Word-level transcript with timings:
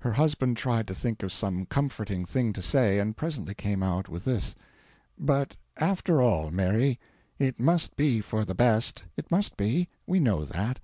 Her 0.00 0.12
husband 0.12 0.58
tried 0.58 0.86
to 0.88 0.94
think 0.94 1.22
of 1.22 1.32
some 1.32 1.64
comforting 1.64 2.26
thing 2.26 2.52
to 2.52 2.60
say, 2.60 2.98
and 2.98 3.16
presently 3.16 3.54
came 3.54 3.82
out 3.82 4.06
with 4.06 4.26
this: 4.26 4.54
"But 5.18 5.56
after 5.78 6.20
all, 6.20 6.50
Mary, 6.50 7.00
it 7.38 7.58
must 7.58 7.96
be 7.96 8.20
for 8.20 8.44
the 8.44 8.54
best 8.54 9.04
it 9.16 9.30
must 9.30 9.56
be; 9.56 9.88
we 10.06 10.20
know 10.20 10.44
that. 10.44 10.78